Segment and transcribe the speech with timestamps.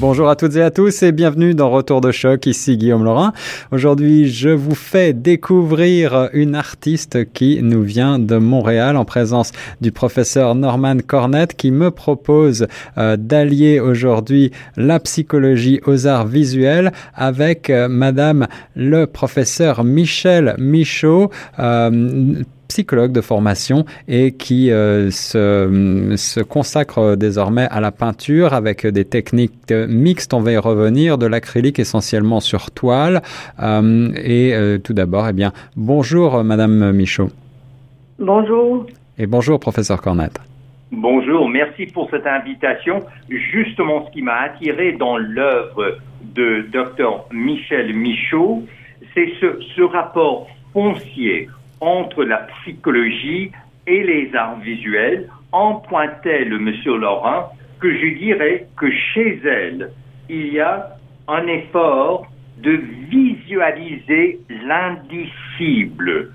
[0.00, 3.32] Bonjour à toutes et à tous et bienvenue dans Retour de choc, ici Guillaume Laurin.
[3.72, 9.50] Aujourd'hui, je vous fais découvrir une artiste qui nous vient de Montréal en présence
[9.80, 16.92] du professeur Norman Cornette qui me propose euh, d'allier aujourd'hui la psychologie aux arts visuels
[17.12, 18.46] avec euh, madame
[18.76, 22.44] le professeur Michel Michaud, euh,
[22.78, 29.04] psychologue de formation et qui euh, se, se, consacre désormais à la peinture avec des
[29.04, 30.32] techniques mixtes.
[30.32, 33.20] On va y revenir, de l'acrylique essentiellement sur toile.
[33.60, 37.30] Euh, et euh, tout d'abord, eh bien, bonjour Madame Michaud.
[38.20, 38.86] Bonjour.
[39.18, 40.38] Et bonjour Professeur Cornette.
[40.92, 43.02] Bonjour, merci pour cette invitation.
[43.28, 48.62] Justement, ce qui m'a attiré dans l'œuvre de Dr Michel Michaud,
[49.14, 51.48] c'est ce, ce rapport foncier
[51.80, 53.52] entre la psychologie
[53.86, 59.90] et les arts visuels, en pointait le monsieur Laurent que je dirais que chez elle,
[60.28, 60.96] il y a
[61.28, 62.26] un effort
[62.58, 62.72] de
[63.08, 66.32] visualiser l'indicible.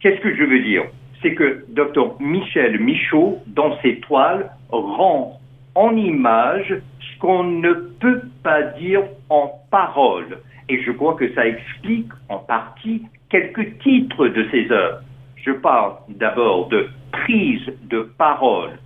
[0.00, 0.84] Qu'est-ce que je veux dire?
[1.22, 5.38] C'est que Dr Michel Michaud, dans ses toiles, rend
[5.74, 10.38] en image ce qu'on ne peut pas dire en parole.
[10.68, 15.00] Et je crois que ça explique en partie quelques titres de ses œuvres.
[15.36, 18.78] Je parle d'abord de prise de parole,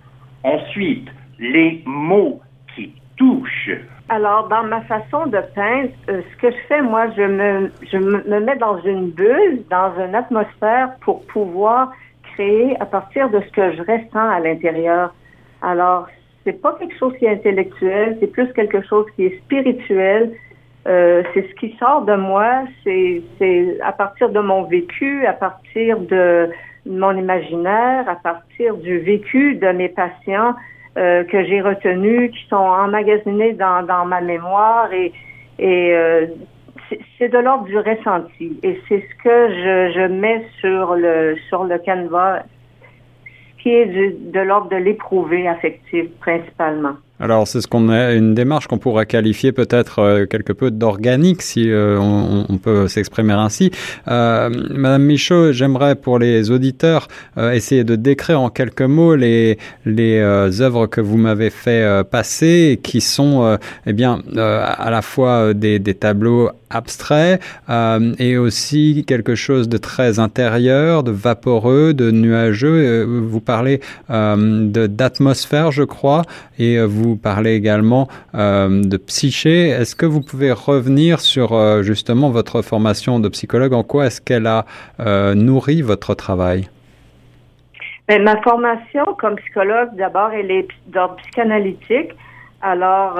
[0.43, 1.07] ensuite
[1.39, 2.41] les mots
[2.75, 3.71] qui touchent.
[4.09, 7.97] Alors, dans ma façon de peindre, euh, ce que je fais, moi, je me, je
[7.97, 11.91] me mets dans une bulle, dans une atmosphère pour pouvoir
[12.33, 15.13] créer à partir de ce que je ressens à l'intérieur.
[15.61, 16.07] Alors,
[16.43, 20.33] c'est pas quelque chose qui est intellectuel, c'est plus quelque chose qui est spirituel,
[20.87, 23.21] euh, c'est ce qui sort de moi, c'est
[23.83, 26.49] à partir de mon vécu, à partir de
[26.85, 30.55] mon imaginaire, à partir du vécu de mes patients
[30.97, 35.13] euh, que j'ai retenus, qui sont emmagasinés dans, dans ma mémoire et,
[35.59, 36.25] et euh,
[37.17, 41.63] c'est de l'ordre du ressenti et c'est ce que je, je mets sur le sur
[41.63, 42.43] le canevas,
[43.59, 46.95] qui est de l'ordre de l'éprouvé affectif principalement.
[47.21, 51.43] Alors c'est ce qu'on a une démarche qu'on pourrait qualifier peut-être euh, quelque peu d'organique
[51.43, 53.69] si euh, on, peut s'exprimer ainsi.
[54.07, 60.19] Euh, Madame Michaud, j'aimerais pour les auditeurs essayer de décrire en quelques mots les les
[60.61, 65.93] œuvres que vous m'avez fait passer qui sont eh bien à la fois des, des
[65.93, 67.41] tableaux abstraits
[68.19, 73.03] et aussi quelque chose de très intérieur, de vaporeux, de nuageux.
[73.03, 76.23] Vous parlez d'atmosphère, je crois,
[76.59, 79.67] et vous vous parlez également euh, de psyché.
[79.67, 83.73] Est-ce que vous pouvez revenir sur euh, justement votre formation de psychologue?
[83.73, 84.65] En quoi est-ce qu'elle a
[85.01, 86.69] euh, nourri votre travail?
[88.07, 92.11] Ben, Ma formation comme psychologue, d'abord, elle est d'ordre psychanalytique.
[92.61, 93.19] Alors,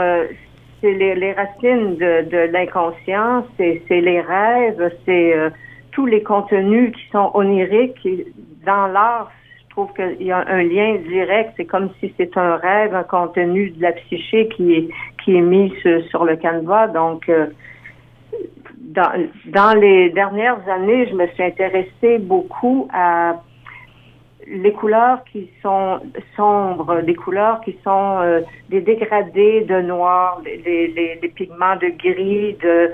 [0.80, 5.34] c'est les, racines de, de l'inconscient, c'est les rêves, c'est
[5.91, 8.07] tous les contenus qui sont oniriques.
[8.66, 9.31] Dans l'art,
[9.71, 11.53] je trouve qu'il y a un lien direct.
[11.55, 14.89] C'est comme si c'est un rêve, un contenu de la psyché qui est,
[15.23, 15.73] qui est mis
[16.09, 16.87] sur, le canevas.
[16.87, 17.47] Donc, euh,
[18.77, 19.11] dans,
[19.45, 23.35] dans les dernières années, je me suis intéressée beaucoup à
[24.45, 26.01] les couleurs qui sont
[26.35, 32.57] sombres, des couleurs qui sont euh, des dégradés de noir, les, les, pigments de gris,
[32.61, 32.91] de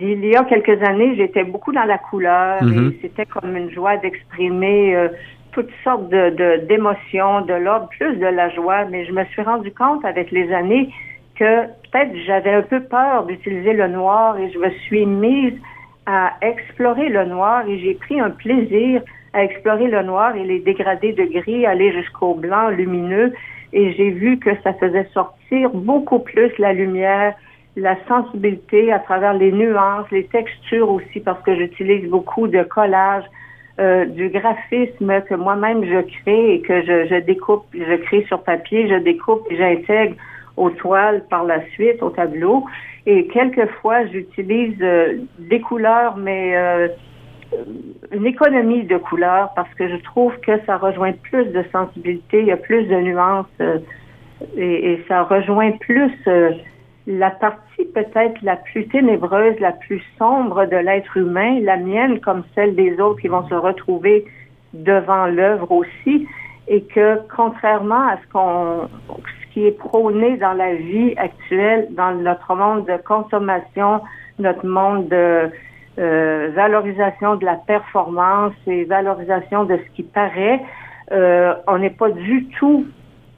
[0.00, 2.94] il y a quelques années, j'étais beaucoup dans la couleur et mhm.
[3.02, 5.08] c'était comme une joie d'exprimer euh,
[5.52, 8.84] toutes sortes de d'émotions, de, l'ordre plus de la joie.
[8.90, 10.92] Mais je me suis rendu compte avec les années
[11.34, 15.54] que peut-être j'avais un peu peur d'utiliser le noir et je me suis mise
[16.06, 20.58] à explorer le noir et j'ai pris un plaisir à explorer le noir et les
[20.60, 23.32] dégradés de gris, aller jusqu'au blanc lumineux
[23.72, 27.34] et j'ai vu que ça faisait sortir beaucoup plus la lumière,
[27.76, 33.24] la sensibilité à travers les nuances, les textures aussi, parce que j'utilise beaucoup de collage,
[33.78, 38.42] euh, du graphisme que moi-même je crée et que je, je, découpe, je crée sur
[38.42, 40.16] papier, je découpe et j'intègre
[40.56, 42.66] aux toiles par la suite, au tableau.
[43.06, 46.88] Et quelquefois, j'utilise euh, des couleurs, mais euh,
[48.12, 52.46] une économie de couleurs parce que je trouve que ça rejoint plus de sensibilité, il
[52.46, 53.78] y a plus de nuances euh,
[54.56, 56.12] et, et, ça rejoint plus
[57.10, 62.44] la partie peut-être la plus ténébreuse, la plus sombre de l'être humain, la mienne comme
[62.54, 64.24] celle des autres qui vont se retrouver
[64.72, 66.28] devant l'œuvre aussi.
[66.68, 72.14] et que contrairement à ce qu'on ce qui est prôné dans la vie actuelle, dans
[72.14, 74.00] notre monde de consommation,
[74.38, 75.50] notre monde de
[75.98, 80.60] euh, valorisation de la performance et valorisation de ce qui paraît,
[81.10, 82.86] euh, on n'est pas du tout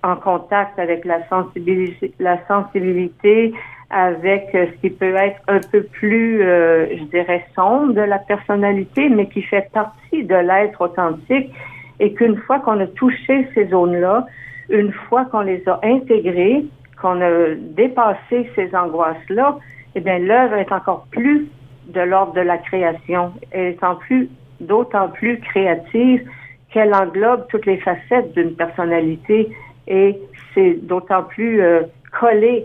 [0.02, 3.52] en contact avec la sensibilité,
[3.90, 9.08] avec ce qui peut être un peu plus, euh, je dirais, sombre de la personnalité,
[9.08, 11.52] mais qui fait partie de l'être authentique
[12.00, 14.26] et qu'une fois qu'on a touché ces zones-là,
[14.70, 16.64] une fois qu'on les a intégrées,
[17.00, 19.58] qu'on a dépassé ces angoisses-là,
[19.94, 21.46] eh bien, l'œuvre est encore plus
[21.88, 23.32] de l'ordre de la création.
[23.50, 26.26] Elle est en plus, d'autant plus créative
[26.72, 29.50] qu'elle englobe toutes les facettes d'une personnalité
[29.86, 30.18] et
[30.54, 31.82] c'est d'autant plus euh,
[32.18, 32.64] collé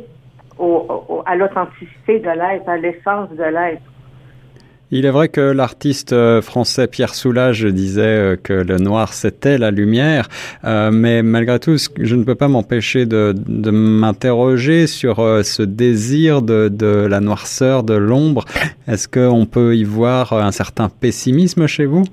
[0.60, 3.82] au, à l'authenticité de l'être, à l'essence de l'être.
[4.90, 9.58] Il est vrai que l'artiste euh, français Pierre Soulages disait euh, que le noir c'était
[9.58, 10.30] la lumière,
[10.64, 16.42] euh, mais malgré tout, je ne peux pas m'empêcher de, de m'interroger sur ce désir
[16.42, 18.46] de, de, la noirceur, de l'ombre.
[18.88, 22.04] Est-ce qu'on peut y voir un certain pessimisme chez vous?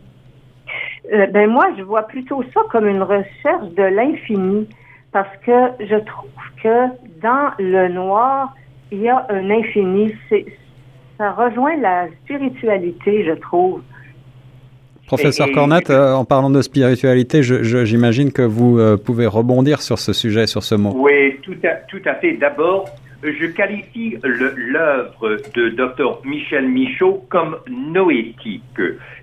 [1.33, 4.67] Ben moi, je vois plutôt ça comme une recherche de l'infini,
[5.15, 6.31] parce que je trouve
[6.61, 6.89] que
[7.23, 8.53] dans le noir,
[8.91, 10.13] il y a un infini.
[11.17, 13.81] Ça rejoint la spiritualité, je trouve.
[15.07, 20.13] Professeur Cornette, euh, en parlant de spiritualité, j'imagine que vous euh, pouvez rebondir sur ce
[20.13, 20.93] sujet, sur ce mot.
[20.97, 22.33] Oui, tout à, tout à fait.
[22.33, 22.87] D'abord,
[23.33, 28.63] je qualifie l'œuvre de Dr Michel Michaud comme noétique.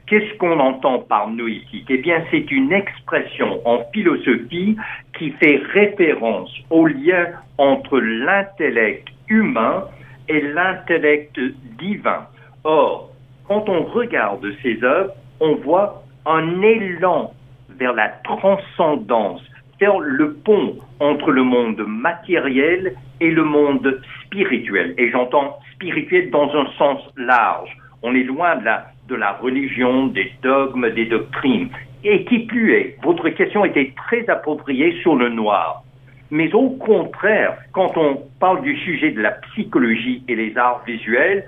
[0.07, 1.85] Qu'est-ce qu'on entend par noétique?
[1.89, 4.75] Eh bien, c'est une expression en philosophie
[5.17, 7.27] qui fait référence au lien
[7.57, 9.85] entre l'intellect humain
[10.27, 11.39] et l'intellect
[11.79, 12.27] divin.
[12.63, 13.11] Or,
[13.47, 17.33] quand on regarde ces œuvres, on voit un élan
[17.69, 19.41] vers la transcendance,
[19.89, 24.93] le pont entre le monde matériel et le monde spirituel.
[24.97, 27.75] Et j'entends spirituel dans un sens large.
[28.03, 31.69] On est loin de la, de la religion, des dogmes, des doctrines.
[32.03, 35.83] Et qui plus est, votre question était très appropriée sur le noir.
[36.31, 41.45] Mais au contraire, quand on parle du sujet de la psychologie et les arts visuels,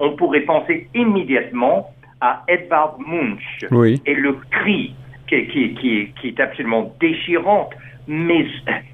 [0.00, 1.90] on pourrait penser immédiatement
[2.20, 3.64] à Edvard Munch
[4.06, 4.94] et le cri
[5.26, 7.72] qui, est absolument déchirante.
[8.06, 8.46] Mais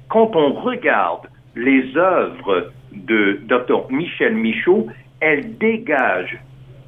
[0.09, 3.91] quand on regarde les œuvres de Dr.
[3.91, 4.87] Michel Michaud,
[5.19, 6.39] elles dégagent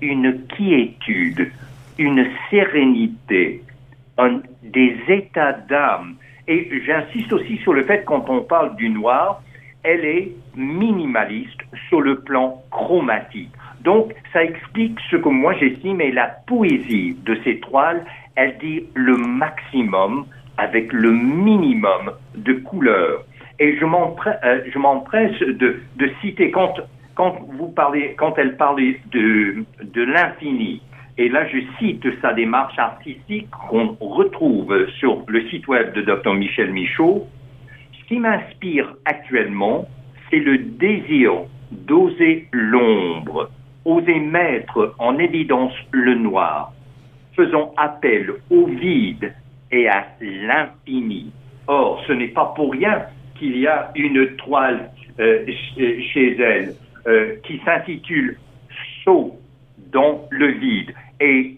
[0.01, 1.51] une quiétude,
[1.97, 3.61] une sérénité,
[4.63, 6.15] des états d'âme
[6.47, 9.41] et j'insiste aussi sur le fait, quand on parle du noir,
[9.83, 11.59] elle est minimaliste
[11.89, 13.51] sur le plan chromatique.
[13.81, 18.03] Donc, ça explique ce que moi j'estime est la poésie de ces toiles.
[18.35, 20.25] Elle dit le maximum
[20.57, 23.23] avec le minimum de couleurs.
[23.59, 26.73] Et je m'empresse euh, de, de, citer quand,
[27.15, 30.81] quand vous parlez, quand elle parlait de, de l'infini,
[31.17, 36.33] et là, je cite sa démarche artistique qu'on retrouve sur le site web de Dr.
[36.33, 37.25] Michel Michaud.
[37.93, 39.87] Ce qui m'inspire actuellement,
[40.29, 41.31] c'est le désir
[41.71, 43.49] d'oser l'ombre,
[43.85, 46.73] oser mettre en évidence le noir,
[47.35, 49.33] faisant appel au vide
[49.71, 51.31] et à l'infini.
[51.67, 53.03] Or, ce n'est pas pour rien
[53.37, 55.45] qu'il y a une toile euh,
[55.75, 56.73] chez elle
[57.07, 58.37] euh, qui s'intitule
[59.03, 59.37] Saut
[59.91, 60.93] dans le vide.
[61.19, 61.55] Et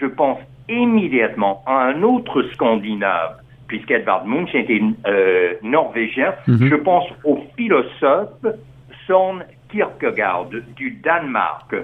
[0.00, 3.36] je pense immédiatement à un autre Scandinave,
[3.68, 6.68] puisqu'Edvard Munch était euh, norvégien, mhm.
[6.68, 8.46] je pense au philosophe
[9.06, 11.74] Søren Kierkegaard du Danemark,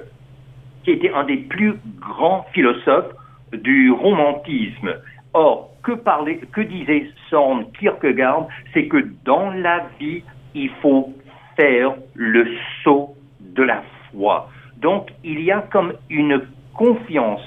[0.84, 3.12] qui était un des plus grands philosophes
[3.52, 4.94] du romantisme.
[5.34, 10.22] Or, que, disait Søren Kierkegaard C'est que dans la vie,
[10.54, 11.12] il faut
[11.56, 12.46] faire le
[12.82, 14.48] saut de la foi.
[14.76, 16.42] Donc, il y a comme une
[16.74, 17.42] confiance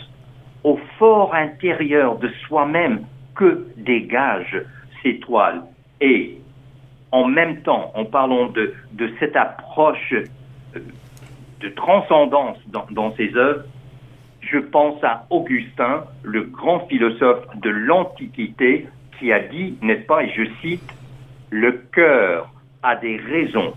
[0.63, 4.61] au fort intérieur de soi-même que dégagent
[5.03, 5.61] ces toiles.
[6.01, 6.37] Et
[7.11, 10.79] en même temps, en parlant de, de cette approche euh,
[11.61, 13.63] de transcendance dans, dans ces œuvres,
[14.51, 18.87] je pense à Augustin, le grand philosophe de l'Antiquité,
[19.19, 20.93] qui a dit, n'est-ce pas, et je cite,
[21.49, 22.49] Le cœur
[22.83, 23.73] a des raisons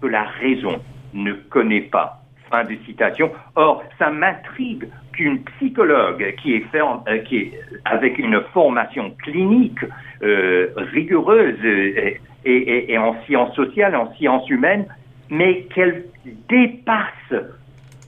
[0.00, 0.80] que la raison
[1.14, 2.22] ne connaît pas.
[2.50, 3.30] Fin de citation.
[3.56, 7.48] Or, ça m'intrigue qu'une psychologue qui est, euh,
[7.84, 9.80] avec une formation clinique
[10.22, 12.12] euh, rigoureuse euh,
[12.44, 14.86] et, et, en sciences sociales, en sciences humaines,
[15.30, 16.04] mais qu'elle
[16.48, 17.42] dépasse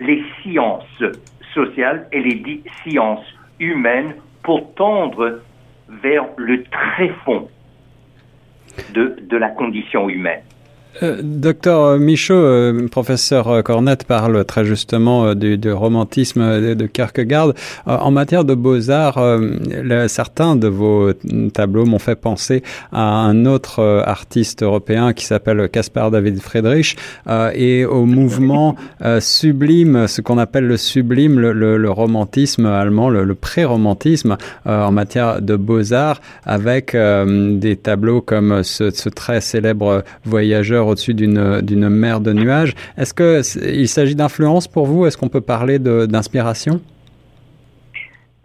[0.01, 1.03] les sciences
[1.55, 3.27] sociales et les sciences
[3.59, 5.41] humaines pour tendre
[5.89, 7.49] vers le tréfond
[8.95, 10.43] de, de la condition humaine.
[11.03, 17.53] Euh, docteur Michaud, euh, professeur Cornette parle très justement euh, du, romantisme de, Kierkegaard.
[17.87, 19.21] en matière de beaux-arts,
[20.09, 21.13] certains de vos
[21.53, 26.97] tableaux m'ont fait penser à un autre artiste européen qui s'appelle Caspar David Friedrich
[27.55, 28.77] et au mouvement
[29.21, 36.21] sublime, ce qu'on appelle le sublime, le, romantisme allemand, le, pré-romantisme en matière de beaux-arts,
[36.45, 42.75] avec des tableaux comme ce, ce très célèbre voyageur au-dessus d'une mer de nuages.
[42.97, 45.07] Est-ce qu'il s'agit d'influence pour vous?
[45.07, 46.81] Est-ce qu'on peut parler d'inspiration?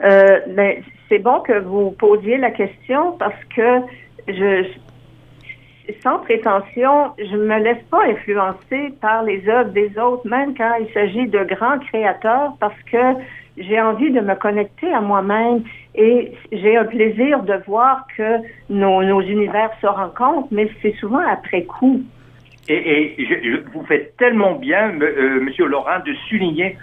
[0.04, 0.76] Euh, ben,
[1.10, 3.82] C'est bon que vous posiez la question parce que
[6.02, 10.76] sans prétention, je ne me laisse pas influencer par les œuvres des autres, même quand
[10.80, 13.22] il s'agit de grands créateurs, parce que
[13.58, 15.64] j'ai envie de me connecter à moi-même
[15.96, 18.38] et j'ai un plaisir de voir que
[18.70, 22.02] nos univers se rencontrent, mais c'est souvent après coup.
[22.70, 26.78] Et, je, vous faites tellement bien, euh, Monsieur Laurent, de souligner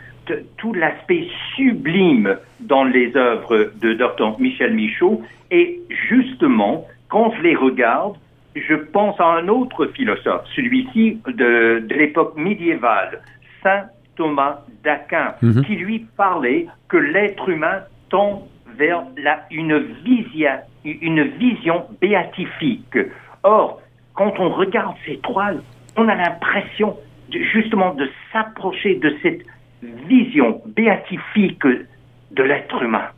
[0.59, 4.39] tout l'aspect sublime dans les œuvres de Dr.
[4.39, 5.23] Michel Michaud.
[5.51, 8.17] Et justement, quand je les regarde,
[8.55, 13.23] je pense à un autre philosophe, celui-ci de, de l'époque médiévale,
[13.63, 15.65] Saint Thomas d'Aquin, mhm.
[15.65, 18.47] qui lui parlait que l'être humain tend
[18.77, 20.51] vers la, une, vision,
[20.85, 22.99] une vision béatifique.
[23.43, 23.81] Or,
[24.21, 25.63] quand on regarde ces toiles,
[25.97, 26.95] on a l'impression
[27.33, 29.47] justement de s'approcher de cette
[29.83, 33.09] vision béatifique de l'être humain.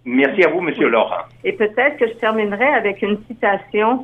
[0.04, 1.26] Merci à vous, monsieur Laurent.
[1.44, 4.04] Et peut-être que je terminerai avec une citation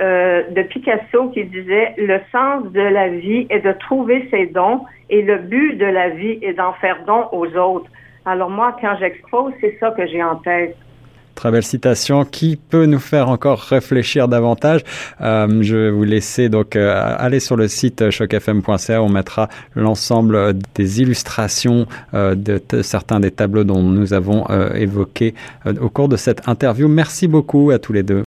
[0.00, 5.22] de Picasso qui disait Le sens de la vie est de trouver ses dons et
[5.22, 7.90] le but de la vie est d'en faire don aux autres.
[8.24, 10.76] Alors moi, quand j'expose, c'est ça que j'ai en tête.
[11.38, 14.80] Très belle citation qui peut nous faire encore réfléchir davantage.
[15.20, 19.00] Euh, je vais vous laisser donc euh, aller sur le site chocfm.ca.
[19.00, 25.32] On mettra l'ensemble des illustrations euh, de, de, certains des tableaux dont nous avons évoqué
[25.80, 26.88] au cours de cette interview.
[26.88, 28.26] Merci beaucoup à tous les deux.